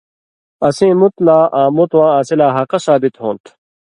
[0.67, 3.51] اسیں مُت لا آں مُتواں اسی لا حَقہ ثابت ہوں تھہ۔